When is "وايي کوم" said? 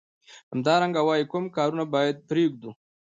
1.07-1.45